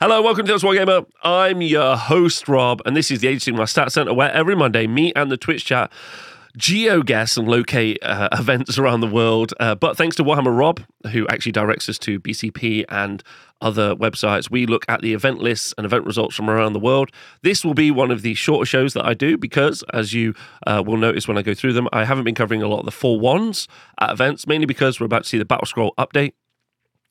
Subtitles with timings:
[0.00, 1.06] Hello, welcome to The Honest Wargamer.
[1.22, 4.56] I'm your host, Rob, and this is the Age of Sigmar Stat Center, where every
[4.56, 5.92] Monday, me and the Twitch chat
[6.56, 9.54] geo-guess and locate uh, events around the world.
[9.60, 10.80] Uh, but thanks to Warhammer Rob,
[11.12, 13.22] who actually directs us to BCP and
[13.60, 17.10] other websites, we look at the event lists and event results from around the world.
[17.42, 20.34] This will be one of the shorter shows that I do because, as you
[20.66, 22.84] uh, will notice when I go through them, I haven't been covering a lot of
[22.84, 23.68] the four ones
[24.00, 26.32] at events, mainly because we're about to see the Battle Scroll update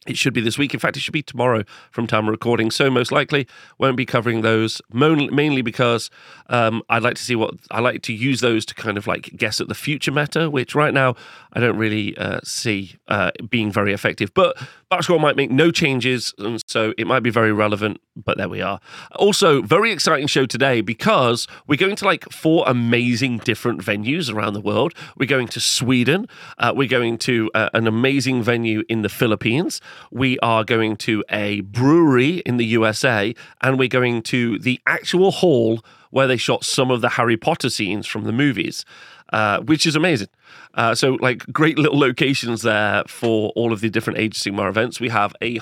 [0.07, 0.73] it should be this week.
[0.73, 2.71] In fact, it should be tomorrow from time of recording.
[2.71, 3.47] So most likely
[3.77, 6.09] won't be covering those mainly because
[6.47, 9.31] um, I'd like to see what I like to use those to kind of like
[9.35, 11.15] guess at the future meta, which right now
[11.53, 14.33] I don't really uh, see uh, being very effective.
[14.33, 14.57] But
[14.93, 17.99] Battle might make no changes, and so it might be very relevant.
[18.15, 18.79] But there we are.
[19.15, 24.53] Also, very exciting show today because we're going to like four amazing different venues around
[24.53, 24.93] the world.
[25.17, 26.27] We're going to Sweden.
[26.59, 29.81] Uh, we're going to uh, an amazing venue in the Philippines.
[30.11, 35.31] We are going to a brewery in the USA, and we're going to the actual
[35.31, 38.85] hall where they shot some of the Harry Potter scenes from the movies,
[39.33, 40.29] uh, which is amazing.
[40.75, 44.69] Uh, so, like, great little locations there for all of the different Age of Sigmar
[44.69, 44.99] events.
[44.99, 45.59] We have a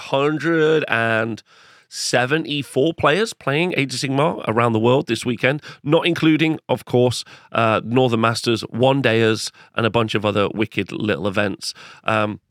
[0.89, 1.41] and
[1.87, 7.23] 74 players playing Age of Sigmar around the world this weekend, not including, of course,
[7.53, 11.73] uh, Northern Masters, One Dayers, and a bunch of other wicked little events.
[12.03, 12.41] Um,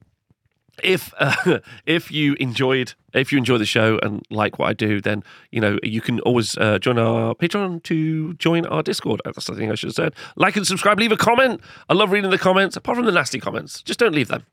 [0.82, 5.00] if uh, if you enjoyed if you enjoy the show and like what I do,
[5.00, 9.20] then you know you can always uh, join our Patreon to join our Discord.
[9.24, 10.14] That's the thing I should have said.
[10.36, 10.98] Like and subscribe.
[10.98, 11.60] Leave a comment.
[11.88, 12.76] I love reading the comments.
[12.76, 14.46] Apart from the nasty comments, just don't leave them.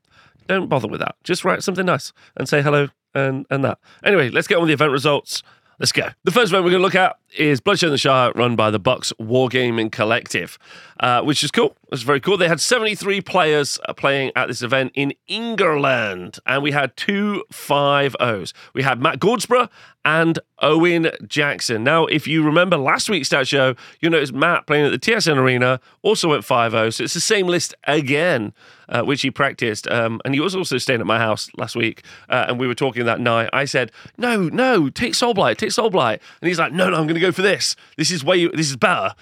[0.46, 1.16] Don't bother with that.
[1.24, 3.78] Just write something nice and say hello and and that.
[4.04, 5.42] Anyway, let's get on with the event results.
[5.78, 6.08] Let's go.
[6.24, 8.70] The first event we're going to look at is Bloodshed in the Shire, run by
[8.70, 10.58] the Bucks Wargaming Collective,
[11.00, 11.76] uh, which is cool.
[11.90, 12.36] It's very cool.
[12.36, 17.44] They had 73 players uh, playing at this event in England, and we had two
[17.52, 18.52] 5-0s.
[18.74, 19.68] We had Matt Gordsborough
[20.04, 21.84] and Owen Jackson.
[21.84, 25.36] Now, if you remember last week's stat show, you'll notice Matt playing at the TSN
[25.36, 28.52] Arena also went 5-0, so it's the same list again,
[28.88, 29.86] uh, which he practiced.
[29.88, 32.74] Um, and he was also staying at my house last week, uh, and we were
[32.74, 33.50] talking that night.
[33.52, 36.20] I said, no, no, take Soulblight, take Soulblight.
[36.40, 37.76] And he's like, no, no, I'm going go for this.
[37.96, 39.14] This is way, this is better.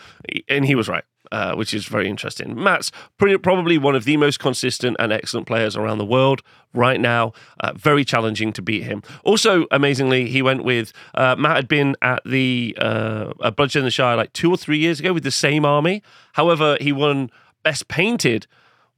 [0.48, 2.60] And he was right uh, which is very interesting.
[2.60, 6.42] Matt's pretty, probably one of the most consistent and excellent players around the world
[6.74, 7.32] right now.
[7.60, 9.02] Uh, very challenging to beat him.
[9.24, 13.90] Also, amazingly, he went with uh, Matt had been at the uh, Bloodshed in the
[13.90, 16.02] Shire like two or three years ago with the same army.
[16.34, 17.30] However, he won
[17.62, 18.46] Best Painted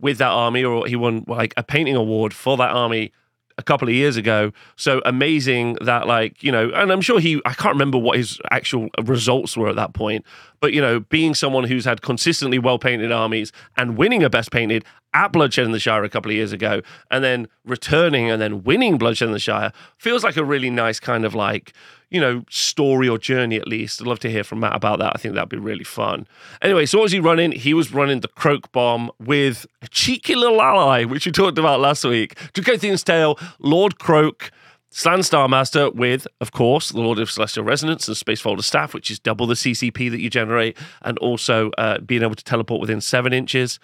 [0.00, 3.12] with that army, or he won like a painting award for that army
[3.58, 4.52] a couple of years ago.
[4.76, 8.41] So amazing that, like, you know, and I'm sure he, I can't remember what his
[8.50, 10.24] actual results were at that point,
[10.60, 14.50] but, you know, being someone who's had consistently well painted armies and winning a best
[14.52, 18.41] painted at Bloodshed in the Shire a couple of years ago, and then returning and
[18.41, 21.72] then winning Bloodshed in the Shire feels like a really nice kind of like,
[22.10, 24.00] you know, story or journey at least.
[24.00, 25.12] I'd love to hear from Matt about that.
[25.14, 26.26] I think that'd be really fun.
[26.62, 27.52] Anyway, so what was he running?
[27.52, 31.80] He was running the Kroak Bomb with a cheeky little ally, which we talked about
[31.80, 32.34] last week.
[32.52, 34.50] Dracothion's Tail, Lord Kroak.
[34.91, 39.10] Star Master with, of course, the Lord of Celestial Resonance and Space Folder Staff, which
[39.10, 43.00] is double the CCP that you generate, and also uh, being able to teleport within
[43.02, 43.78] seven inches.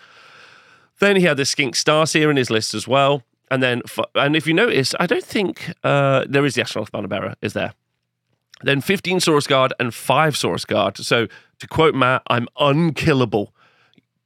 [1.00, 3.22] Then he had the Skink Starseer in his list as well.
[3.50, 3.82] And then,
[4.14, 7.52] and if you notice, I don't think uh, there is the Ashnaloth Banner Bearer, is
[7.52, 7.74] there?
[8.64, 10.96] Then 15 Saurus Guard and 5 Saurus Guard.
[10.98, 11.26] So
[11.58, 13.54] to quote Matt, I'm unkillable.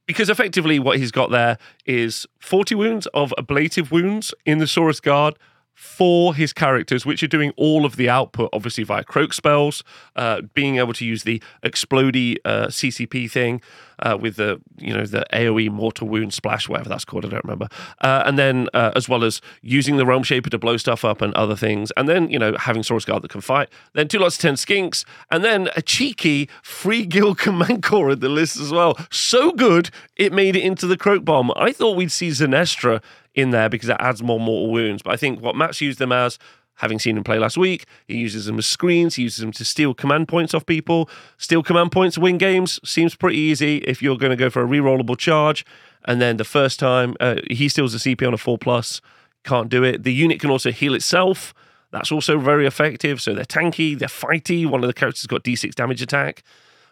[0.05, 5.01] Because effectively what he's got there is 40 wounds of ablative wounds in the Saurus
[5.01, 5.35] Guard
[5.75, 9.83] for his characters, which are doing all of the output, obviously via Kroak spells,
[10.15, 13.61] uh, being able to use the explody uh, CCP thing
[14.01, 17.43] uh, with the you know the AOE mortal wound splash, whatever that's called, I don't
[17.43, 17.67] remember,
[18.01, 21.21] uh, and then uh, as well as using the Realm Shaper to blow stuff up
[21.21, 24.19] and other things, and then you know having Saurus Guard that can fight, then two
[24.19, 27.05] lots of ten skinks, and then a cheeky free
[27.37, 28.97] command Corps in the list as well.
[29.11, 31.51] So good, it made it into the Kroak Bomb.
[31.55, 33.01] I thought we'd see Zenestra
[33.35, 35.01] in there because it adds more mortal wounds.
[35.01, 36.37] But I think what Matt's used them as,
[36.79, 39.63] having seen him play last week, he uses them as screens, he uses them to
[39.63, 41.09] steal command points off people.
[41.37, 44.67] Steal command points, win games, seems pretty easy if you're going to go for a
[44.67, 45.65] rerollable charge.
[46.05, 49.01] And then the first time uh, he steals a CP on a 4 plus,
[49.43, 50.03] can't do it.
[50.03, 51.53] The unit can also heal itself.
[51.91, 53.21] That's also very effective.
[53.21, 54.65] So they're tanky, they're fighty.
[54.65, 56.43] One of the characters got d6 damage attack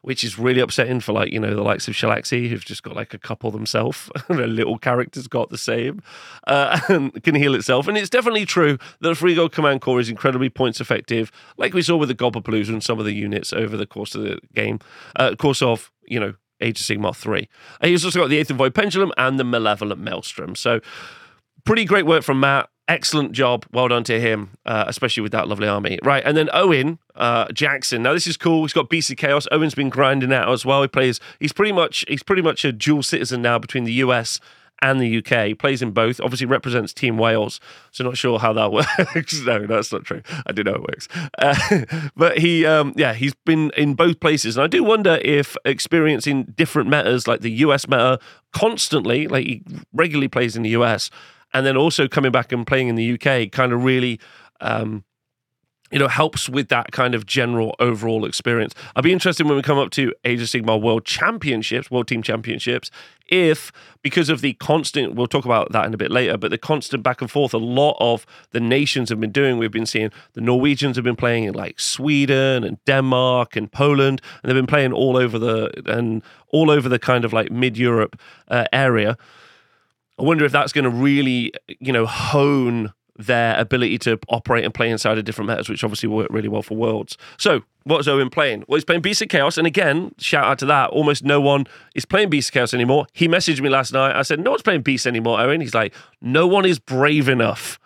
[0.07, 2.95] which is really upsetting for like you know the likes of Shalaxi who've just got
[2.95, 4.09] like a couple themselves.
[4.29, 6.01] Their little character's got the same
[6.47, 7.89] uh, and can heal itself.
[7.89, 11.81] And it's definitely true that a Freeguild command Corps is incredibly points effective, like we
[11.81, 14.79] saw with the Gobbapalooza and some of the units over the course of the game,
[15.17, 17.49] uh, course of you know Age of Sigmar three.
[17.81, 20.55] And he's also got the Aether Void Pendulum and the Malevolent Maelstrom.
[20.55, 20.79] So
[21.65, 23.65] pretty great work from Matt excellent job.
[23.71, 25.99] Well done to him, uh, especially with that lovely army.
[26.03, 28.03] Right, and then Owen uh, Jackson.
[28.03, 28.63] Now this is cool.
[28.63, 29.47] He's got of Chaos.
[29.51, 30.81] Owen's been grinding out as well.
[30.81, 31.19] He plays.
[31.39, 32.05] He's pretty much.
[32.07, 34.39] He's pretty much a dual citizen now between the US
[34.81, 35.47] and the UK.
[35.47, 36.19] He plays in both.
[36.21, 37.59] Obviously represents Team Wales.
[37.91, 38.71] So not sure how that
[39.15, 39.41] works.
[39.41, 40.21] no, that's not true.
[40.45, 41.07] I do know it works.
[41.37, 45.57] Uh, but he, um, yeah, he's been in both places, and I do wonder if
[45.65, 48.19] experiencing different metas like the US meta
[48.53, 49.63] constantly, like he
[49.93, 51.09] regularly plays in the US,
[51.53, 54.19] and then also coming back and playing in the UK, kind of really.
[54.61, 55.03] Um,
[55.91, 58.75] you know, helps with that kind of general overall experience.
[58.95, 62.91] I'd be interested when we come up to Age of World Championships, World Team Championships,
[63.27, 63.71] if
[64.01, 67.03] because of the constant, we'll talk about that in a bit later, but the constant
[67.03, 69.57] back and forth, a lot of the nations have been doing.
[69.57, 74.21] We've been seeing the Norwegians have been playing in like Sweden and Denmark and Poland,
[74.41, 77.77] and they've been playing all over the and all over the kind of like mid
[77.77, 79.17] Europe uh, area.
[80.19, 84.73] I wonder if that's going to really, you know, hone their ability to operate and
[84.73, 87.17] play inside of different metas, which obviously work really well for Worlds.
[87.37, 88.63] So, what's Owen playing?
[88.67, 89.57] Well, he's playing Beast of Chaos.
[89.57, 90.91] And again, shout out to that.
[90.91, 91.65] Almost no one
[91.95, 93.07] is playing Beast of Chaos anymore.
[93.13, 94.15] He messaged me last night.
[94.15, 95.61] I said, No one's playing Beast anymore, Owen.
[95.61, 97.79] He's like, No one is brave enough.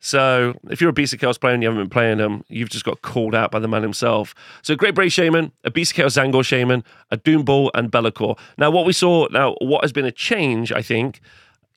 [0.00, 2.68] So if you're a Beast of Chaos player and you haven't been playing them, you've
[2.68, 4.34] just got called out by the man himself.
[4.62, 8.38] So Great Bray Shaman, a Beast of Chaos Tzaangor Shaman, a Doom Bull, and Be'lakor.
[8.56, 11.20] Now what we saw, now what has been a change, I think,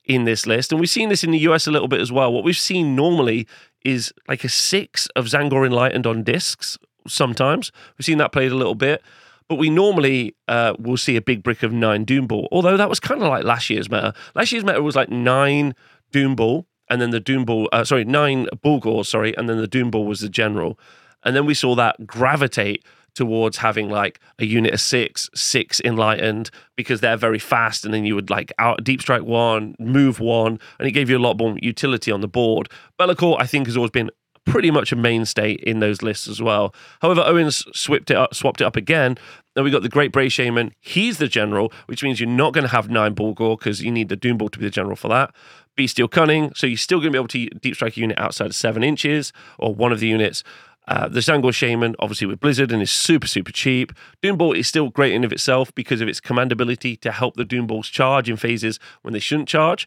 [0.04, 2.32] in this list, and we've seen this in the US a little bit as well.
[2.32, 3.46] What we've seen normally
[3.84, 7.72] is like a six of Tzaangor Enlightened on discs sometimes.
[7.96, 9.02] We've seen that played a little bit.
[9.48, 12.88] But we normally uh, will see a big brick of nine Doom Bull, although that
[12.88, 14.14] was kind of like last year's meta.
[14.34, 15.74] Last year's meta was like nine
[16.10, 19.66] Doom Bull, and then the Doom Bull, uh, sorry, nine Bullgors, sorry, and then the
[19.66, 20.78] Doom Bull was the general.
[21.22, 22.82] And then we saw that gravitate
[23.14, 28.04] towards having like a unit of six, six enlightened because they're very fast, and then
[28.04, 31.38] you would like out deep strike one, move one, and it gave you a lot
[31.38, 32.68] more utility on the board.
[32.98, 34.10] Be'lakor, I think, has always been
[34.44, 36.74] pretty much a mainstay in those lists as well.
[37.00, 39.16] However, Owens swapped it up, swapped it up again.
[39.54, 40.72] Then we got the Great Bray Shaman.
[40.80, 44.08] He's the general, which means you're not going to have nine Bullgor because you need
[44.08, 45.34] the Doom Bull to be the general for that.
[45.76, 48.46] Bestial Cunning, so you're still going to be able to deep strike a unit outside
[48.46, 50.42] of seven inches or one of the units.
[50.88, 53.92] Uh, the Tzaangor Shaman, obviously with Blizzard, and is super, super cheap.
[54.22, 57.44] Doombull is still great in of itself because of its command ability to help the
[57.44, 59.86] Doomballs charge in phases when they shouldn't charge.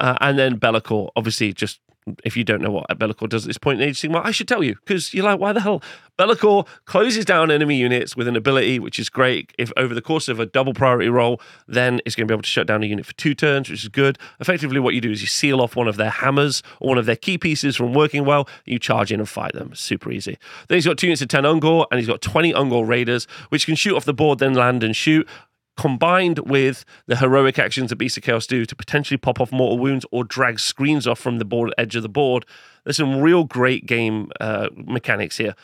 [0.00, 1.80] Uh, and then Be'lakor, obviously just
[2.24, 4.30] if you don't know what Be'lakor does at this point in Age of Sigmar, I
[4.30, 5.82] should tell you because you're like, why the hell?
[6.18, 9.52] Be'lakor closes down enemy units with an ability which is great.
[9.58, 12.42] If over the course of a double priority roll, then it's going to be able
[12.42, 14.18] to shut down a unit for two turns, which is good.
[14.40, 17.06] Effectively, what you do is you seal off one of their hammers or one of
[17.06, 18.48] their key pieces from working well.
[18.64, 19.74] You charge in and fight them.
[19.74, 20.38] Super easy.
[20.68, 23.66] Then he's got two units of 10 Ungor and he's got 20 Ungor Raiders, which
[23.66, 25.28] can shoot off the board, then land and shoot
[25.76, 29.78] combined with the heroic actions that Beast of Chaos do to potentially pop off mortal
[29.78, 32.44] wounds or drag screens off from the board edge of the board.
[32.84, 35.54] There's some real great game uh, mechanics here.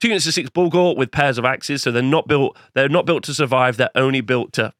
[0.00, 2.56] Two units of six Bullgor with pairs of axes, so they're not built.
[2.74, 3.76] They're not built to survive.
[3.76, 4.72] They're only built to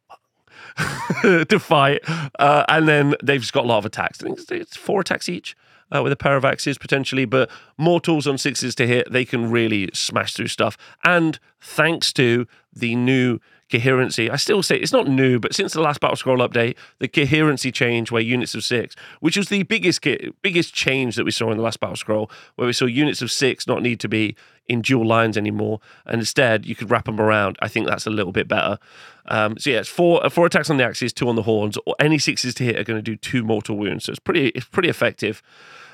[1.23, 2.03] to fight.
[2.39, 4.21] Uh, and then they've just got a lot of attacks.
[4.23, 5.57] I think it's, it's four attacks each.
[5.91, 9.51] Uh, with a pair of axes potentially, but mortals on sixes to hit, they can
[9.51, 10.77] really smash through stuff.
[11.03, 13.39] And thanks to the new
[13.71, 14.31] coherency.
[14.31, 17.71] I still say it's not new, but since the last Battle Scroll update, the coherency
[17.71, 20.03] change where units of six, which was the biggest
[20.43, 23.31] biggest change that we saw in the last Battle Scroll, where we saw units of
[23.31, 24.37] six not need to be
[24.67, 27.57] in dual lines anymore, and instead you could wrap them around.
[27.61, 28.79] I think that's a little bit better.
[29.27, 31.95] Um, so yeah, it's four four attacks on the axes, two on the horns, or
[31.99, 34.05] any sixes to hit are going to do two mortal wounds.
[34.05, 35.43] So it's pretty it's pretty effective.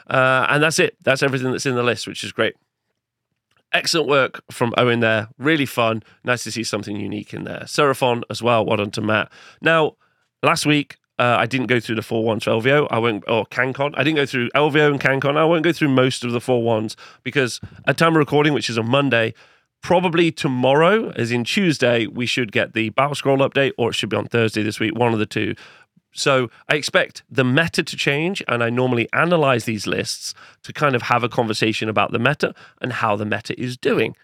[0.07, 0.97] Uh, and that's it.
[1.03, 2.57] That's everything that's in the list, which is great
[3.75, 5.29] excellent work from Owen there.
[5.37, 6.03] Really fun.
[6.25, 7.65] Nice to see something unique in there.
[7.65, 8.65] Seraphon as well.
[8.65, 9.31] Well done to Matt.
[9.61, 9.97] Now,
[10.43, 12.89] last week, uh, I didn't go through the four ones for LVO.
[12.91, 13.95] I won't, or CanCon.
[13.97, 15.37] I didn't go through LVO and CanCon.
[15.37, 18.71] I won't go through most of the four ones because at time of recording, which
[18.71, 19.35] is on Monday,
[19.81, 24.09] probably tomorrow, as in Tuesday, we should get the Battle Scroll update, or it should
[24.09, 25.55] be on Thursday this week, one of the two.
[26.15, 30.95] So I expect the meta to change, and I normally analyze these lists to kind
[30.95, 34.17] of have a conversation about the meta and how the meta is doing.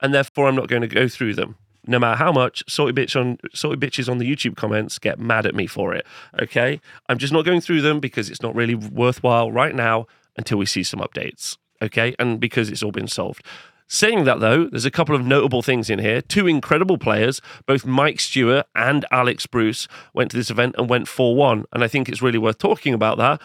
[0.00, 1.56] And therefore, I'm not going to go through them.
[1.86, 3.38] No matter how much salty bitch on
[3.78, 6.04] bitches on the YouTube comments get mad at me for it.
[6.42, 10.58] Okay, I'm just not going through them because it's not really worthwhile right now until
[10.58, 11.56] we see some updates.
[11.80, 13.42] Okay, and because it's all been solved.
[13.90, 16.20] Saying that, though, there's a couple of notable things in here.
[16.20, 21.08] Two incredible players, both Mike Stewart and Alex Bruce, went to this event and went
[21.08, 21.64] 4 1.
[21.72, 23.40] And I think it's really worth talking about that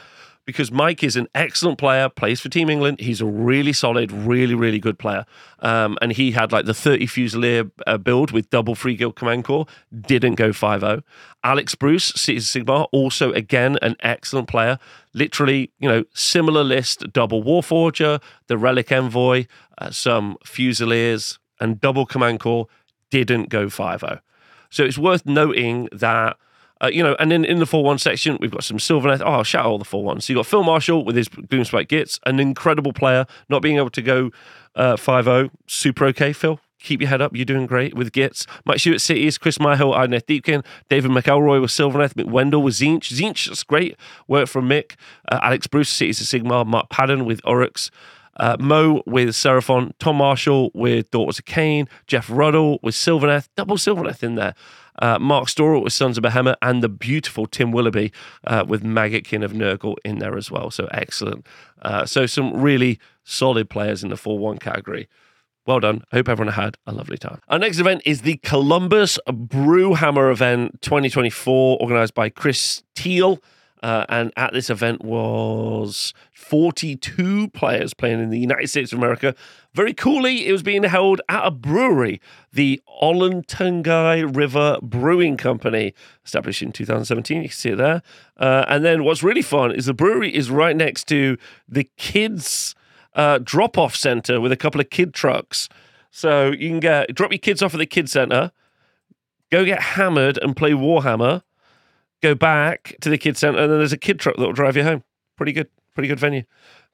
[0.45, 2.99] because Mike is an excellent player, plays for Team England.
[2.99, 5.25] He's a really solid, really, really good player.
[5.59, 9.45] Um, and he had like the 30 Fusilier uh, build with double free guild command
[9.45, 9.65] Corps,
[10.01, 11.01] didn't go 5 0.
[11.43, 14.79] Alex Bruce, Cities Sigmar, also again an excellent player.
[15.13, 19.45] Literally, you know, similar list double Warforger, the Relic Envoy,
[19.77, 22.67] uh, some Fusiliers, and double command Corps,
[23.09, 24.19] didn't go 5 0.
[24.69, 26.37] So it's worth noting that
[26.81, 29.21] uh, you know, and then in the 4 1 section, we've got some Sylvaneth.
[29.21, 30.23] Oh, I'll shout all the 4 1s.
[30.23, 33.89] So you've got Phil Marshall with his Gloomspite Gits, an incredible player, not being able
[33.91, 34.31] to go
[34.75, 35.49] uh, 5 0.
[35.67, 36.59] Super okay, Phil.
[36.79, 37.33] Keep your head up.
[37.33, 38.45] You're doing great with Gits.
[38.65, 43.13] Mike Stewart Cities, Chris Myhill, Idoneth Deepkin, David McElroy with Sylvaneth, Mick Wendell with Tzeentch.
[43.13, 43.95] Tzeentch, that's great.
[44.27, 44.95] Work from Mick.
[45.31, 47.89] Uh, Alex Bruce, Cities of Sigmar, Mark Padden with Orruks.
[48.37, 53.77] Uh, Mo with Seraphon, Tom Marshall with Daughters of Khaine, Jeff Ruddle with Sylvaneth, double
[53.77, 54.55] Sylvaneth in there.
[54.99, 58.11] Uh, Mark Storrell with Sons of Behemat, and the beautiful Tim Willoughby
[58.45, 60.69] uh, with Maggotkin of Nurgle in there as well.
[60.69, 61.47] So excellent.
[61.81, 65.07] Uh, so some really solid players in the 4 1 category.
[65.65, 66.03] Well done.
[66.11, 67.39] I hope everyone had a lovely time.
[67.47, 73.39] Our next event is the Columbus Brewhammer event 2024, organized by Chris Teal.
[73.83, 79.35] Uh, and at this event was 42 players playing in the United States of America.
[79.73, 82.21] Very coolly, it was being held at a brewery,
[82.53, 87.41] the Olentangy River Brewing Company, established in 2017.
[87.41, 88.01] You can see it there.
[88.37, 91.37] Uh, and then what's really fun is the brewery is right next to
[91.67, 92.75] the kids'
[93.15, 95.67] uh, drop-off center with a couple of kid trucks.
[96.09, 98.53] So you can get drop your kids off at the kid center,
[99.51, 101.41] go get hammered and play Warhammer
[102.23, 104.77] go back to the kids centre, and then there's a kid truck that will drive
[104.77, 105.03] you home.
[105.35, 106.43] Pretty good, pretty good venue.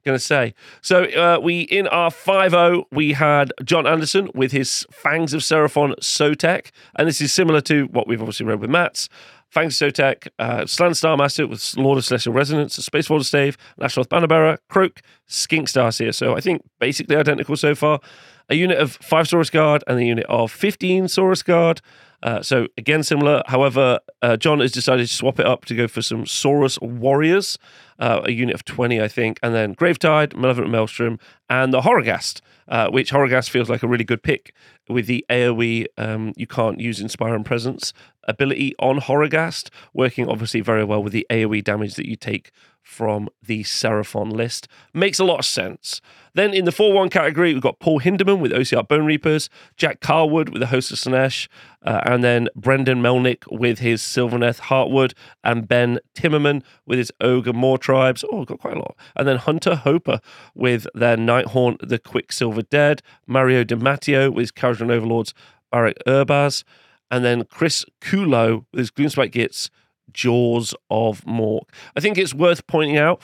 [0.04, 0.54] Going to say.
[0.80, 5.94] So uh, we in our 5-0, we had John Anderson with his Fangs of Seraphon
[6.00, 9.10] Sotek, and this is similar to what we've obviously read with Matt's.
[9.50, 14.58] Fangs Sotek, uh, Slann Starmaster with Lord of Celestial Resonance, Space Force Stave, Nashorth Bannerbearer,
[14.70, 16.14] Kroak, Skink Starseer.
[16.14, 18.00] So I think basically identical so far.
[18.48, 21.82] A unit of 5 Saurus Guard and a unit of 15 Saurus Guard.
[22.22, 23.42] Uh, so again, similar.
[23.46, 27.58] However, uh, John has decided to swap it up to go for some Saurus Warriors,
[27.98, 32.40] uh, a unit of 20, I think, and then Gravetide, Malevolent Maelstrom, and the Horrorghast,
[32.68, 34.54] uh, which Horrorghast feels like a really good pick
[34.88, 37.92] with the AoE um, you can't use Inspiring Presence
[38.24, 42.50] ability on Horrorghast, working obviously very well with the AoE damage that you take
[42.90, 44.66] from the Seraphon list.
[44.92, 46.00] Makes a lot of sense.
[46.34, 50.00] Then in the 4 1 category, we've got Paul Hinderman with OBR Bone Reapers, Jack
[50.00, 51.48] Carwood with the Host of Slaanesh,
[51.84, 55.12] uh, and then Brendan Melnick with his Sylvaneth Heartwood,
[55.44, 58.24] and Ben Timmerman with his Ogor Mawtribes.
[58.30, 58.96] Oh, got quite a lot.
[59.16, 60.20] And then Hunter Hoper
[60.54, 65.32] with their Nighthaunt, the Quicksilver Dead, Mario DiMatteo with his Kharadron Overlords,
[65.70, 66.64] Barak Urbaz,
[67.10, 69.70] and then Chris Kulo with his Gloomspite Gitz,
[70.12, 71.62] Jaws of Mork.
[71.96, 73.20] I think it's worth pointing out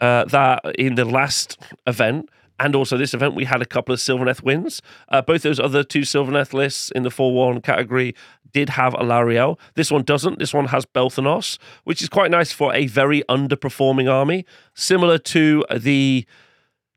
[0.00, 2.28] uh, that in the last event,
[2.60, 4.80] and also this event, we had a couple of Sylvaneth wins.
[5.08, 8.14] Uh, both those other two Sylvaneth lists in the 4 1 category
[8.52, 9.58] did have Alarielle.
[9.74, 10.38] This one doesn't.
[10.38, 15.64] This one has Belthanos, which is quite nice for a very underperforming army, similar to
[15.76, 16.24] the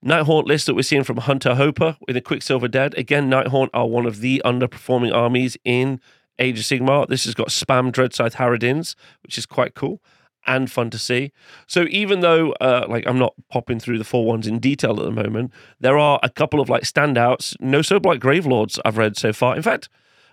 [0.05, 2.95] Nighthaunt list that we're seeing from Hunter Hoper with the Quicksilver Dead.
[2.95, 5.99] Again, Nighthaunt are one of the underperforming armies in
[6.39, 7.07] Age of Sigmar.
[7.07, 10.01] This has got spam Dreadscythe Harridans, which is quite cool
[10.45, 11.33] and fun to see.
[11.67, 15.05] So even though uh, like I'm not popping through the four ones in detail at
[15.05, 17.55] the moment, there are a couple of like standouts.
[17.59, 19.55] No Soulblight Gravelords I've read so far.
[19.55, 19.89] In fact,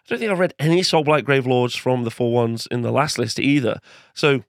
[0.06, 3.18] I don't think I've read any Soulblight Gravelords from the four ones in the last
[3.18, 3.80] list either.
[4.14, 4.44] So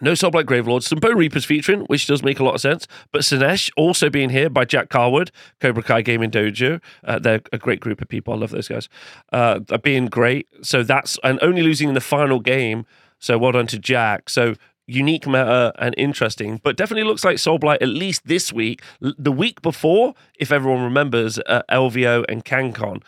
[0.00, 2.86] no Soulblight Gravelords, some Bone Reapers featuring, which does make a lot of sense.
[3.12, 6.80] But Slaanesh also being here by Jack Carwood, Cobra Kai Gaming Dojo.
[7.04, 8.34] Uh, they're a great group of people.
[8.34, 8.88] I love those guys.
[9.32, 10.48] Uh, being great.
[10.62, 12.84] So that's, and only losing in the final game
[13.18, 14.28] so well done to Jack.
[14.28, 14.54] So
[14.86, 18.82] unique meta and interesting, but definitely looks like Soulblight at least this week.
[19.00, 23.02] The week before, if everyone remembers, uh, LVO and CanCon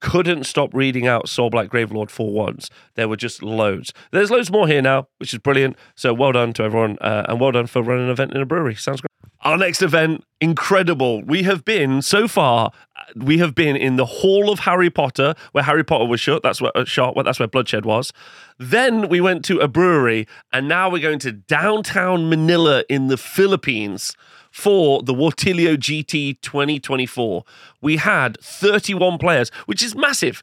[0.00, 2.70] couldn't stop reading out Soulblight Gravelord for once.
[2.94, 3.92] There were just loads.
[4.12, 5.76] There's loads more here now, which is brilliant.
[5.94, 8.46] So well done to everyone, uh, and well done for running an event in a
[8.46, 8.74] brewery.
[8.74, 9.10] Sounds great.
[9.42, 11.22] Our next event, incredible.
[11.22, 12.72] We have been so far.
[13.14, 16.42] We have been in the Hall of Harry Potter, where Harry Potter was shot.
[16.42, 17.14] That's where uh, shot.
[17.14, 18.12] Well, that's where Bloodshed was.
[18.58, 23.16] Then we went to a brewery, and now we're going to downtown Manila in the
[23.16, 24.16] Philippines
[24.56, 27.44] for the Wartilio GT 2024.
[27.82, 30.42] We had 31 players, which is massive.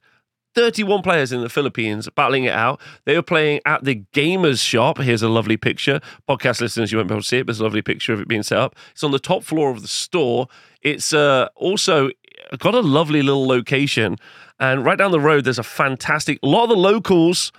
[0.54, 2.80] 31 players in the Philippines battling it out.
[3.06, 5.00] They were playing at the Gamers Shop.
[5.00, 6.00] Here's a lovely picture.
[6.30, 8.22] Podcast listeners, you won't be able to see it, but there's a lovely picture of
[8.22, 8.76] it being set up.
[8.92, 10.48] It's on the top floor of the store.
[10.84, 12.12] It's uh, also
[12.60, 14.18] got a lovely little location.
[14.60, 17.52] And right down the road, there's a fantastic, a lot of the locals,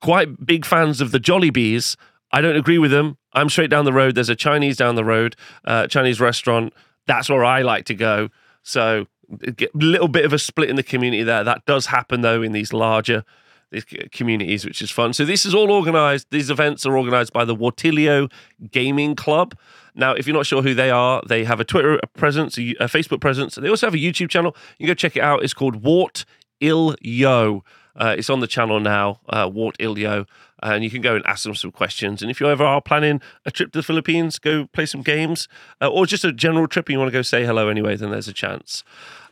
[0.00, 1.96] quite big fans of the Jollibees.
[2.30, 3.18] I don't agree with them.
[3.36, 4.16] I'm straight down the road.
[4.16, 6.72] There's a Chinese down the road, uh, Chinese restaurant.
[7.06, 8.30] That's where I like to go.
[8.62, 11.44] So a little bit of a split in the community there.
[11.44, 13.24] That does happen though in these larger
[13.70, 15.12] these communities, which is fun.
[15.12, 16.28] So this is all organized.
[16.30, 18.30] These events are organized by the Wartilio
[18.70, 19.56] Gaming Club.
[19.94, 23.20] Now, if you're not sure who they are, they have a Twitter presence, a Facebook
[23.20, 23.56] presence.
[23.56, 24.54] They also have a YouTube channel.
[24.78, 25.42] You can go check it out.
[25.42, 26.24] It's called Wart
[26.60, 27.64] Il Yo.
[27.96, 30.26] Uh, it's on the channel now, uh, Wart Il Yo,
[30.62, 32.22] and you can go and ask them some questions.
[32.22, 35.48] And if you ever are planning a trip to the Philippines, go play some games,
[35.80, 38.10] uh, or just a general trip and you want to go say hello anyway, then
[38.10, 38.84] there's a chance.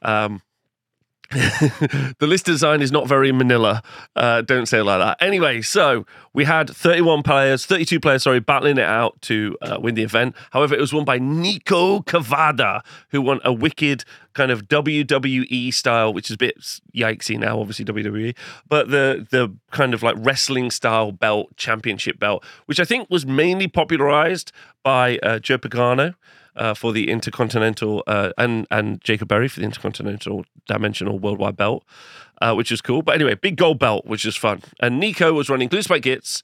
[0.02, 0.42] Um,
[2.18, 3.82] the list design is not very manila.
[4.14, 5.16] Uh, don't say it like that.
[5.20, 9.96] Anyway, so we had 31 players, 32 players, sorry, battling it out to uh, win
[9.96, 10.36] the event.
[10.52, 16.12] However, it was won by Nico Cavada, who won a wicked kind of WWE style,
[16.12, 16.56] which is a bit
[16.94, 18.36] yikesy now, obviously WWE,
[18.68, 23.26] but the the kind of like wrestling style belt, championship belt, which I think was
[23.26, 24.52] mainly popularized
[24.84, 26.14] by uh, Joe Pagano
[26.56, 31.84] uh, for the Intercontinental uh, and and Jacob Berry for the Intercontinental Dimensional Worldwide Belt,
[32.40, 33.02] uh, which is cool.
[33.02, 34.62] But anyway, big gold belt, which is fun.
[34.80, 36.42] And Nico was running Gloomspite Gitz,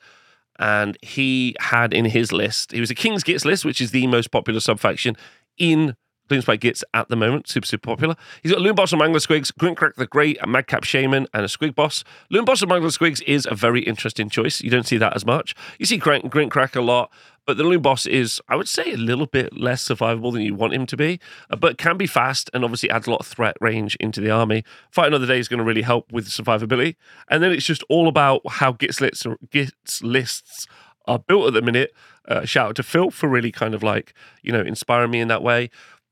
[0.58, 4.06] and he had in his list, he was a King's Gitz list, which is the
[4.06, 5.16] most popular subfaction
[5.58, 5.96] in
[6.30, 8.16] Gloomspite Gitz at the moment, super, super popular.
[8.42, 11.74] He's got Loonboss and Mangler Squigs, Grinkrak the Great, a Madcap Shaman, and a Squig
[11.74, 12.04] Boss.
[12.32, 14.60] Loonboss and Mangler Squigs is a very interesting choice.
[14.60, 15.54] You don't see that as much.
[15.78, 17.10] You see Grinkrak a lot.
[17.46, 20.54] But the Loon Boss is, I would say, a little bit less survivable than you
[20.54, 21.18] want him to be,
[21.50, 24.30] uh, but can be fast and obviously adds a lot of threat range into the
[24.30, 24.62] army.
[24.90, 26.94] Fight Another Day is going to really help with survivability.
[27.28, 30.68] And then it's just all about how Gitz lists, Gitz lists
[31.06, 31.92] are built at the minute.
[32.28, 35.28] Uh, shout out to Phil for really kind of like, you know, inspiring me in
[35.28, 35.70] that way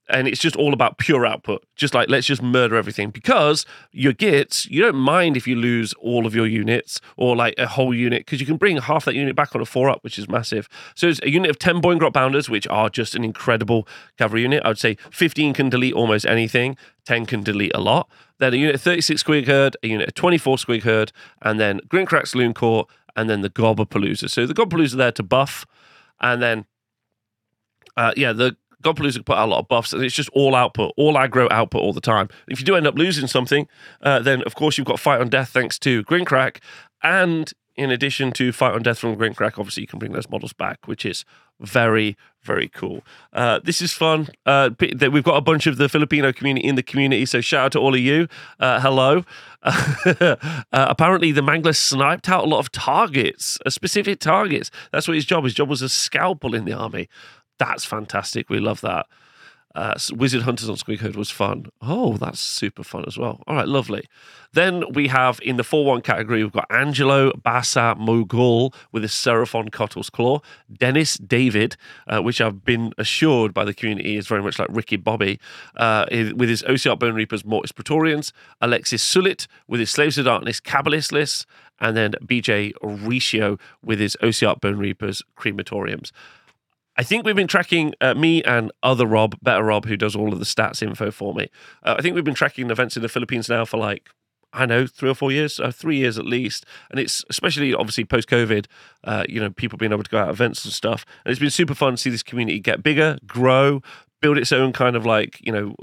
[0.08, 1.64] and it's just all about pure output.
[1.76, 5.92] Just like let's just murder everything because your gits, you don't mind if you lose
[5.94, 9.14] all of your units or like a whole unit because you can bring half that
[9.14, 10.68] unit back on a four up, which is massive.
[10.94, 13.86] So it's a unit of ten Boingrot Bounders, which are just an incredible
[14.16, 14.62] cavalry unit.
[14.64, 16.76] I would say fifteen can delete almost anything.
[17.04, 18.06] 10 can delete a lot.
[18.38, 21.10] Then a unit of 36 Squig Herd, a unit of 24 Squig Herd,
[21.40, 22.86] and then Grinkrak's Loon Court,
[23.16, 24.28] and then the Gobbapalooza.
[24.28, 25.64] So the Gobbapalooza there to buff,
[26.20, 26.66] and then
[27.96, 30.92] uh, yeah, the Gobbapalooza put out a lot of buffs, and it's just all output,
[30.96, 32.28] all aggro output all the time.
[32.48, 33.66] If you do end up losing something,
[34.02, 36.58] uh, then of course you've got Fight on Death thanks to Grinkrak,
[37.02, 40.52] and in addition to Fight on Death from Grinkrak, obviously you can bring those models
[40.52, 41.24] back, which is
[41.60, 43.02] very, very cool.
[43.32, 44.28] Uh, this is fun.
[44.46, 47.72] Uh, we've got a bunch of the Filipino community in the community, so shout out
[47.72, 48.28] to all of you.
[48.58, 49.24] Uh, hello.
[49.62, 50.36] uh,
[50.72, 54.70] apparently, the Mangler sniped out a lot of targets, uh, specific targets.
[54.92, 55.44] That's what his job.
[55.44, 57.08] His job was a scalpel in the army.
[57.58, 58.48] That's fantastic.
[58.48, 59.06] We love that.
[59.74, 61.66] Uh, Wizard Hunters on Squighood was fun.
[61.82, 63.42] Oh, that's super fun as well.
[63.46, 64.08] All right, lovely.
[64.54, 69.12] Then we have in the 4 1 category, we've got Angelo Bassa Mogul with his
[69.12, 70.40] Seraphon Koatl's Claw,
[70.72, 71.76] Dennis David,
[72.08, 75.38] uh, which I've been assured by the community is very much like Ricky Bobby,
[75.76, 80.60] uh, with his OBR Bone Reapers Mortis Praetorians, Alexis Sulit with his Slaves of Darkness
[80.60, 81.46] Kabbalist lists,
[81.78, 86.10] and then BJ Riccio with his OBR Bone Reapers Crematorians.
[86.98, 90.32] I think we've been tracking uh, me and other Rob, better Rob, who does all
[90.32, 91.48] of the stats info for me.
[91.84, 94.10] Uh, I think we've been tracking events in the Philippines now for like
[94.52, 98.04] I know three or four years, uh, three years at least, and it's especially obviously
[98.04, 98.66] post COVID.
[99.04, 101.50] Uh, you know, people being able to go out events and stuff, and it's been
[101.50, 103.80] super fun to see this community get bigger, grow,
[104.20, 105.76] build its own kind of like you know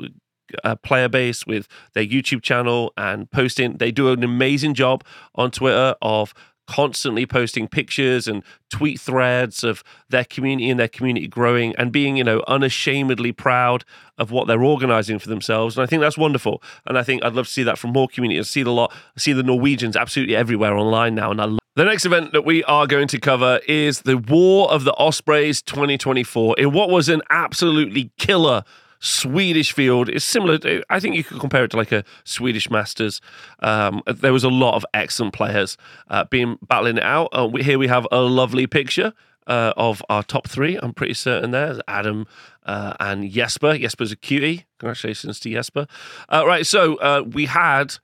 [0.84, 3.78] player base with their YouTube channel and posting.
[3.78, 6.34] They do an amazing job on Twitter of
[6.68, 12.18] constantly posting pictures and tweet threads of their community and their community growing and being,
[12.18, 13.84] you know, unashamedly proud
[14.18, 15.78] of what they're organizing for themselves.
[15.78, 16.62] And I think that's wonderful.
[16.86, 18.48] And I think I'd love to see that from more communities.
[18.48, 21.32] I see the lot, I see the Norwegians absolutely everywhere online now.
[21.32, 24.72] And I love the next event that we are going to cover is the War
[24.72, 28.64] of the Ospreys 2024 in what was an absolutely killer
[29.06, 30.58] Swedish field is similar.
[30.90, 33.22] I think you could compare it to like a Swedish Masters.
[33.60, 35.78] Um, there was a lot of excellent players
[36.10, 37.30] uh, being battling it out.
[37.32, 39.14] Uh, we, here we have a lovely picture
[39.46, 40.78] uh, of our top three.
[40.78, 41.80] I'm pretty certain there.
[41.88, 42.26] Adam
[42.66, 43.78] uh, and Jesper.
[43.78, 44.66] Jesper's a cutie.
[44.80, 45.86] Congratulations to Jesper.
[46.28, 47.98] Uh, right, so uh, we had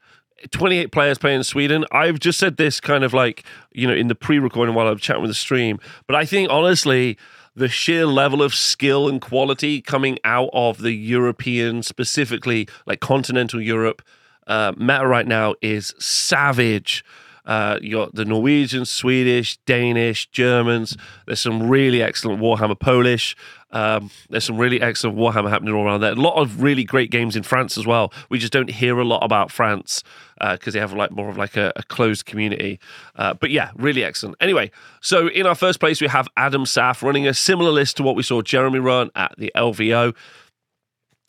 [0.51, 1.83] 28 players playing in Sweden.
[1.91, 4.97] I've just said this kind of like, you know, in the pre recording while I'm
[4.97, 5.79] chatting with the stream.
[6.05, 7.17] But I think honestly,
[7.55, 13.61] the sheer level of skill and quality coming out of the European, specifically like continental
[13.61, 14.01] Europe,
[14.47, 17.03] uh, meta right now is savage.
[17.45, 20.95] Uh, you got the Norwegians, Swedish, Danish, Germans.
[21.25, 23.36] There's some really excellent Warhammer Polish.
[23.71, 26.12] Um, there's some really excellent Warhammer happening all around there.
[26.12, 28.13] A lot of really great games in France as well.
[28.30, 30.04] We just don't hear a lot about France
[30.39, 32.80] because uh, they have like more of like a, a closed community.
[33.15, 34.36] Uh, but yeah, really excellent.
[34.41, 38.04] Anyway, so in our first place we have Adam Saf running a similar list to
[38.04, 40.15] what we saw Jeremy run at the LVO.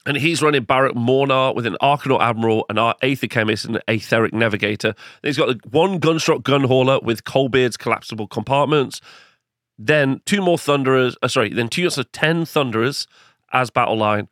[0.04, 4.94] And he's running Barak Mornar with an Arkanaut Admiral, an Aether-Khemist, and an Aetheric Navigator.
[5.22, 9.00] He's got one Grundstok Gunhauler with Coalbeard's collapsible compartments.
[9.78, 13.06] Then two more Thunderers, uh, sorry, then two units of 10 Thunderers
[13.52, 14.28] as battle line,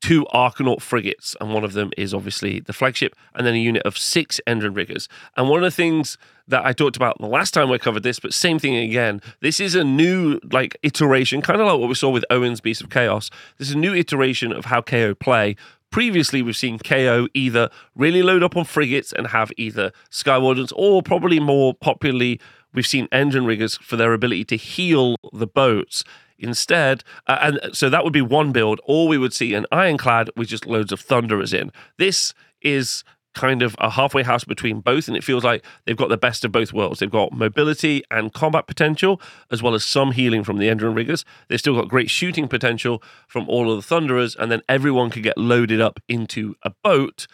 [0.00, 3.82] two Arkanaut frigates, and one of them is obviously the flagship, and then a unit
[3.82, 5.08] of six Endrinriggers.
[5.36, 8.20] And one of the things that I talked about the last time we covered this,
[8.20, 9.20] but same thing again.
[9.40, 12.82] This is a new like iteration, kind of like what we saw with Owen's Beast
[12.82, 13.30] of Chaos.
[13.58, 15.56] This is a new iteration of how KO play.
[15.90, 21.02] Previously, we've seen KO either really load up on frigates and have either Skywardens, or
[21.02, 22.40] probably more popularly,
[22.76, 26.04] we've seen engine riggers for their ability to heal the boats
[26.38, 27.02] instead.
[27.26, 30.48] Uh, and so that would be one build, or we would see an Ironclad with
[30.48, 31.72] just loads of Thunderers in.
[31.98, 33.02] This is
[33.34, 36.44] kind of a halfway house between both, and it feels like they've got the best
[36.44, 37.00] of both worlds.
[37.00, 41.24] They've got mobility and combat potential, as well as some healing from the engine Endrinriggers.
[41.48, 45.22] They've still got great shooting potential from all of the Thunderers, and then everyone could
[45.22, 47.26] get loaded up into a boat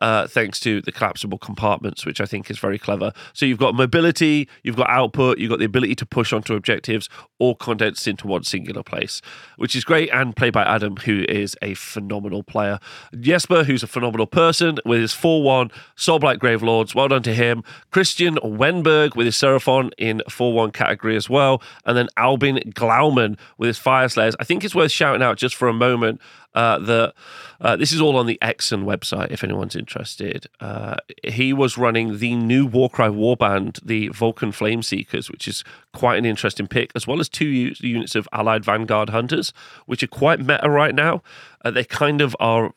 [0.00, 3.12] uh, thanks to the collapsible compartments, which I think is very clever.
[3.32, 7.08] So you've got mobility, you've got output, you've got the ability to push onto objectives,
[7.38, 9.20] all condensed into one singular place,
[9.56, 10.10] which is great.
[10.12, 12.78] And played by Adam, who is a phenomenal player.
[13.18, 16.94] Jesper, who's a phenomenal person with his 4 1 Soulblight Gravelords.
[16.94, 17.62] Well done to him.
[17.90, 21.62] Christian Wenberg with his Seraphon in 4 1 category as well.
[21.84, 24.34] And then Albin Glauman with his Fyreslayers.
[24.40, 26.20] I think it's worth shouting out just for a moment
[26.54, 27.14] uh, that
[27.60, 30.46] uh, this is all on the Exon website if anyone's interested.
[30.60, 36.24] Uh, he was running the new Warcry warband, the Vulkyn Flameseekers, which is quite an
[36.24, 39.52] interesting pick, as well as two units of Allied Vanguard Hunters,
[39.86, 41.22] which are quite meta right now.
[41.64, 42.72] Uh, they kind of are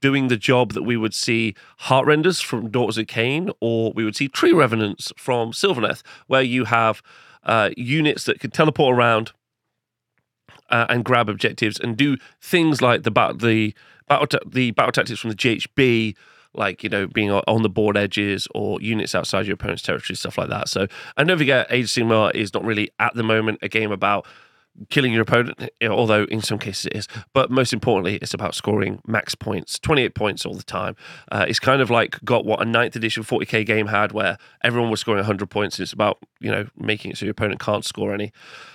[0.00, 4.16] doing the job that we would see Heartrenders from Daughters of Khaine, or we would
[4.16, 7.02] see Tree Revenants from Sylvaneth, where you have
[7.44, 9.32] uh, units that can teleport around
[10.70, 13.74] uh, and grab objectives and do things like the battle the
[14.08, 16.14] battle the battle tactics from the GHB
[16.54, 20.38] like you know being on the board edges or units outside your opponent's territory stuff
[20.38, 20.68] like that.
[20.68, 23.92] So and don't forget age of sigmar is not really at the moment a game
[23.92, 24.26] about
[24.90, 27.08] killing your opponent although in some cases it is.
[27.32, 30.96] But most importantly it's about scoring max points 28 points all the time.
[31.30, 34.90] Uh, it's kind of like got what a ninth edition 40k game had where everyone
[34.90, 35.78] was scoring 100 points.
[35.80, 38.32] It's about you know making it so your opponent can't score any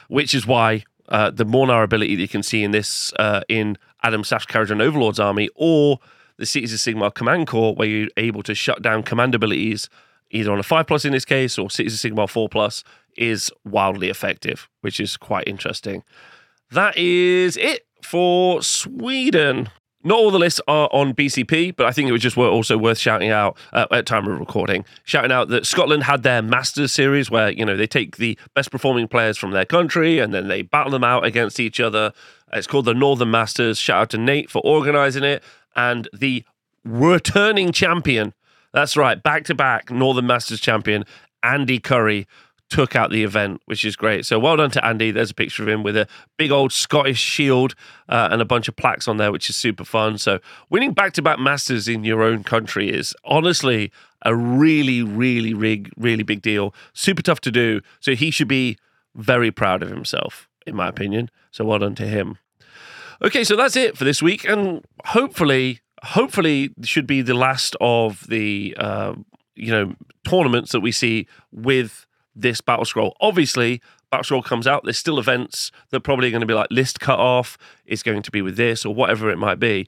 [0.09, 3.77] which is why uh, the Mornar ability that you can see in this uh, in
[4.03, 5.99] Adam Saf's Kharadron Overlord's army, or
[6.37, 9.89] the Cities of Sigmar Command Corps, where you're able to shut down command abilities
[10.31, 12.83] either on a 5 plus in this case or Cities of Sigmar 4 plus,
[13.17, 16.03] is wildly effective, which is quite interesting.
[16.71, 19.69] That is it for Sweden.
[20.03, 22.97] Not all the lists are on BCP, but I think it was just also worth
[22.97, 27.31] shouting out uh, at time of recording, shouting out that Scotland had their Masters series
[27.31, 30.61] where you know they take the best performing players from their country and then they
[30.61, 32.11] battle them out against each other.
[32.51, 33.77] It's called the Northern Masters.
[33.77, 35.41] Shout out to Nate for organising it
[35.75, 36.43] and the
[36.83, 38.33] returning champion.
[38.73, 41.05] That's right, back to back Northern Masters champion
[41.43, 42.27] Andy Curry
[42.73, 44.25] took out the event, which is great.
[44.25, 45.11] So well done to Andy.
[45.11, 46.07] There's a picture of him with a
[46.37, 47.75] big old Scottish shield
[48.09, 50.17] uh, and a bunch of plaques on there, which is super fun.
[50.17, 50.39] So
[50.71, 53.91] winning back to back Masters in your own country is honestly
[54.23, 56.73] a really, really, really, really big deal.
[56.93, 57.81] Super tough to do.
[57.99, 58.77] So he should be
[59.13, 61.29] very proud of himself, in my opinion.
[61.51, 62.39] So well done to him.
[63.21, 68.25] Okay, so that's it for this week, and hopefully, hopefully, should be the last of
[68.27, 69.13] the uh,
[69.53, 69.93] you know
[70.27, 73.15] tournaments that we see with this battle scroll.
[73.21, 74.83] Obviously, battle scroll comes out.
[74.83, 77.57] There's still events that probably are going to be like list cut off.
[77.85, 79.87] It's going to be with this or whatever it might be.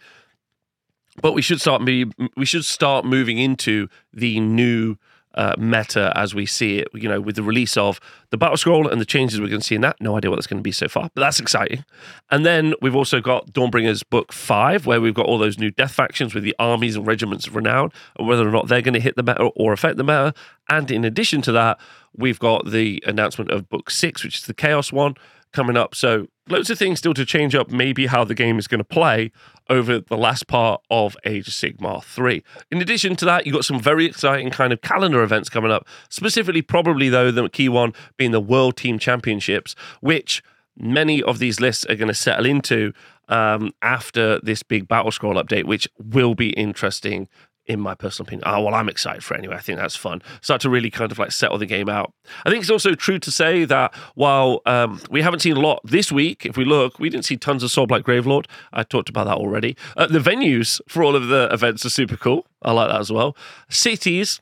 [1.22, 4.98] But we should start be we should start moving into the new
[5.36, 6.88] uh, meta as we see it.
[6.94, 8.00] You know, with the release of
[8.32, 10.00] the battle scroll and the changes we're going to see in that.
[10.02, 11.86] No idea what that's going to be so far, but that's exciting.
[12.32, 15.92] And then we've also got Dawnbringers Book Five, where we've got all those new death
[15.92, 19.00] factions with the armies and regiments of renown, and whether or not they're going to
[19.00, 20.34] hit the meta or affect the meta.
[20.70, 21.80] And in addition to that,
[22.16, 25.16] we've got the announcement of Book Six, which is the Chaos one,
[25.54, 25.96] coming up.
[25.96, 28.84] So loads of things still to change up maybe how the game is going to
[28.84, 29.32] play
[29.70, 32.44] over the last part of Age of Sigmar 3.
[32.72, 35.88] In addition to that, you've got some very exciting kind of calendar events coming up,
[36.10, 40.44] specifically, probably though, the key one being the World Team Championships, which
[40.78, 42.94] many of these lists are going to settle into
[43.28, 47.28] um, after this big Battle Scroll update, which will be interesting
[47.68, 48.44] in my personal opinion.
[48.46, 49.56] Oh, well, I'm excited for it anyway.
[49.56, 50.22] I think that's fun.
[50.42, 52.14] Start to really kind of like settle the game out.
[52.46, 55.82] I think it's also true to say that while um, we haven't seen a lot
[55.84, 58.46] this week, if we look, we didn't see tons of Soul Blight Gravelord.
[58.74, 59.76] I talked about that already.
[59.98, 62.46] Uh, the venues for all of the events are super cool.
[62.62, 63.36] I like that as well.
[63.70, 64.42] Cities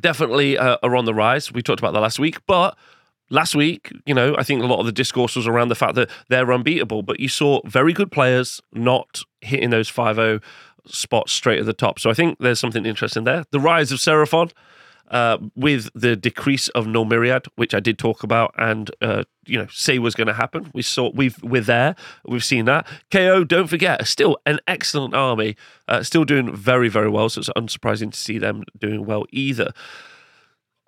[0.00, 1.52] definitely uh, are on the rise.
[1.52, 2.76] We talked about that last week, but
[3.30, 5.94] last week, you know, I think a lot of the discourse was around the fact
[5.94, 10.40] that they're unbeatable, but you saw very good players not hitting those 5 0
[10.86, 11.98] spots straight at the top.
[11.98, 13.44] So I think there's something interesting there.
[13.50, 14.52] The rise of Seraphon.
[15.10, 19.58] Uh, with the decrease of No Myriad, which I did talk about, and uh, you
[19.58, 20.70] know, say was going to happen.
[20.72, 21.96] We saw we've we're there.
[22.24, 22.86] We've seen that.
[23.10, 25.56] KO, don't forget, still an excellent army,
[25.88, 27.28] uh, still doing very very well.
[27.28, 29.72] So it's unsurprising to see them doing well either.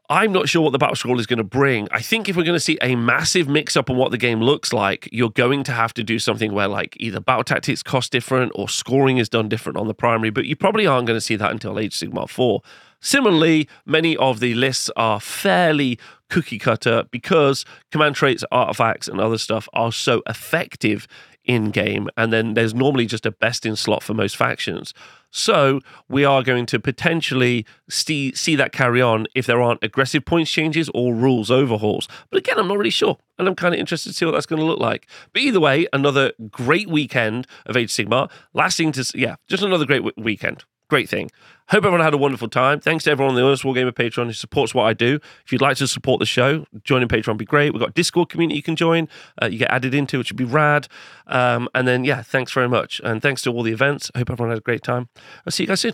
[0.08, 1.88] I'm not sure what the battle scroll is going to bring.
[1.90, 4.40] I think if we're going to see a massive mix up on what the game
[4.40, 8.12] looks like, you're going to have to do something where like either battle tactics cost
[8.12, 11.20] different or scoring is done different on the primary, but you probably aren't going to
[11.20, 12.60] see that until Age Sigmar 4.
[13.00, 19.38] Similarly, many of the lists are fairly cookie cutter because command traits, artifacts, and other
[19.38, 21.06] stuff are so effective
[21.44, 22.08] in game.
[22.16, 24.94] And then there's normally just a best in slot for most factions.
[25.32, 30.24] So we are going to potentially see, see that carry on if there aren't aggressive
[30.24, 32.06] points changes or rules overhauls.
[32.30, 33.16] But again, I'm not really sure.
[33.38, 35.08] And I'm kind of interested to see what that's going to look like.
[35.32, 38.30] But either way, another great weekend of Age Sigmar.
[38.52, 41.30] Lasting to, yeah, just another great w- weekend great thing.
[41.68, 42.78] Hope everyone had a wonderful time.
[42.78, 45.18] Thanks to everyone on the Honest Wargamer Patreon who supports what I do.
[45.42, 47.72] If you'd like to support the show, joining Patreon would be great.
[47.72, 49.08] We've got a Discord community you can join,
[49.40, 50.88] uh, you get added into, which would be rad.
[51.28, 53.00] Um, and then, yeah, thanks very much.
[53.04, 54.10] And thanks to all the events.
[54.14, 55.08] Hope everyone had a great time.
[55.46, 55.90] I'll see you guys soon.